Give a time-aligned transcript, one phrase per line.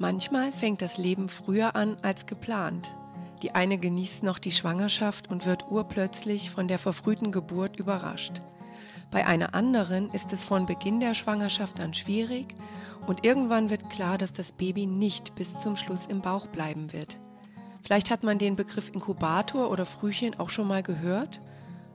[0.00, 2.96] Manchmal fängt das Leben früher an als geplant.
[3.42, 8.40] Die eine genießt noch die Schwangerschaft und wird urplötzlich von der verfrühten Geburt überrascht.
[9.10, 12.54] Bei einer anderen ist es von Beginn der Schwangerschaft an schwierig
[13.06, 17.20] und irgendwann wird klar, dass das Baby nicht bis zum Schluss im Bauch bleiben wird.
[17.82, 21.42] Vielleicht hat man den Begriff Inkubator oder Frühchen auch schon mal gehört,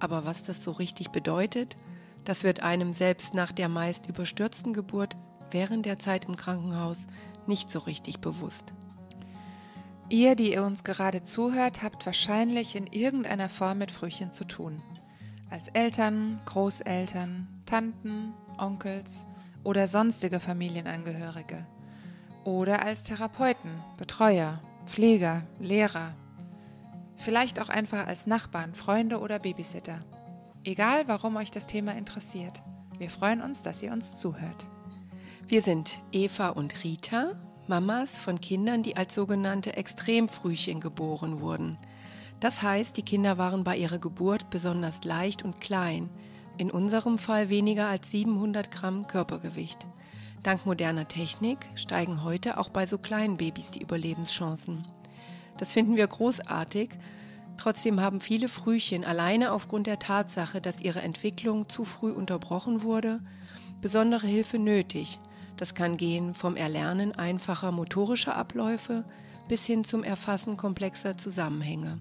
[0.00, 1.78] aber was das so richtig bedeutet,
[2.26, 5.16] das wird einem selbst nach der meist überstürzten Geburt
[5.50, 7.06] während der Zeit im Krankenhaus
[7.46, 8.74] nicht so richtig bewusst.
[10.08, 14.80] Ihr, die ihr uns gerade zuhört, habt wahrscheinlich in irgendeiner Form mit Frühchen zu tun.
[15.50, 19.26] Als Eltern, Großeltern, Tanten, Onkels
[19.64, 21.66] oder sonstige Familienangehörige.
[22.44, 26.14] Oder als Therapeuten, Betreuer, Pfleger, Lehrer.
[27.16, 30.04] Vielleicht auch einfach als Nachbarn, Freunde oder Babysitter.
[30.62, 32.62] Egal, warum euch das Thema interessiert.
[32.98, 34.66] Wir freuen uns, dass ihr uns zuhört.
[35.48, 37.32] Wir sind Eva und Rita,
[37.68, 41.78] Mamas von Kindern, die als sogenannte Extremfrühchen geboren wurden.
[42.40, 46.10] Das heißt, die Kinder waren bei ihrer Geburt besonders leicht und klein,
[46.58, 49.86] in unserem Fall weniger als 700 Gramm Körpergewicht.
[50.42, 54.84] Dank moderner Technik steigen heute auch bei so kleinen Babys die Überlebenschancen.
[55.58, 56.90] Das finden wir großartig
[57.56, 63.20] Trotzdem haben viele Frühchen alleine aufgrund der Tatsache, dass ihre Entwicklung zu früh unterbrochen wurde,
[63.80, 65.18] besondere Hilfe nötig.
[65.56, 69.04] Das kann gehen vom Erlernen einfacher motorischer Abläufe
[69.48, 71.98] bis hin zum Erfassen komplexer Zusammenhänge.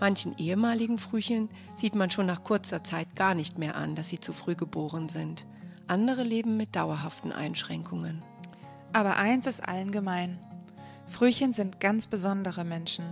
[0.00, 4.20] Manchen ehemaligen Frühchen sieht man schon nach kurzer Zeit gar nicht mehr an, dass sie
[4.20, 5.46] zu früh geboren sind.
[5.86, 8.22] Andere leben mit dauerhaften Einschränkungen.
[8.92, 10.38] Aber eins ist allen gemein.
[11.06, 13.04] Frühchen sind ganz besondere Menschen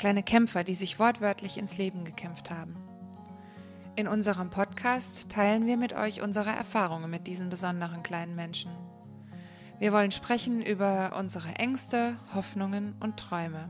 [0.00, 2.74] kleine Kämpfer, die sich wortwörtlich ins Leben gekämpft haben.
[4.00, 8.70] In unserem Podcast teilen wir mit euch unsere Erfahrungen mit diesen besonderen kleinen Menschen.
[9.78, 13.68] Wir wollen sprechen über unsere Ängste, Hoffnungen und Träume.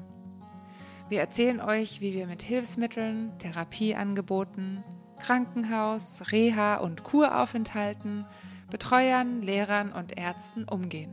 [1.09, 4.85] Wir erzählen euch, wie wir mit Hilfsmitteln, Therapieangeboten,
[5.19, 8.25] Krankenhaus, Reha und Kuraufenthalten,
[8.71, 11.13] Betreuern, Lehrern und Ärzten umgehen.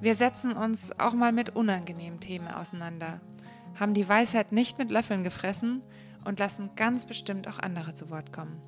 [0.00, 3.20] Wir setzen uns auch mal mit unangenehmen Themen auseinander
[3.78, 5.82] haben die Weisheit nicht mit Löffeln gefressen
[6.24, 8.60] und lassen ganz bestimmt auch andere zu Wort kommen.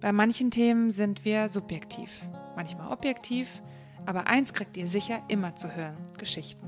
[0.00, 3.62] Bei manchen Themen sind wir subjektiv, manchmal objektiv,
[4.06, 6.66] aber eins kriegt ihr sicher immer zu hören, Geschichten.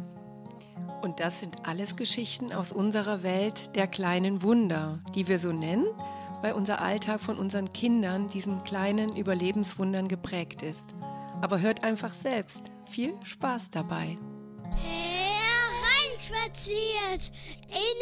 [1.00, 5.86] Und das sind alles Geschichten aus unserer Welt der kleinen Wunder, die wir so nennen,
[6.42, 10.94] weil unser Alltag von unseren Kindern diesen kleinen Überlebenswundern geprägt ist.
[11.40, 12.70] Aber hört einfach selbst.
[12.88, 14.16] Viel Spaß dabei
[16.32, 17.32] spaziert
[17.68, 17.98] in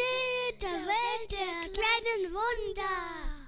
[0.63, 3.40] der Welt der kleinen Wunder.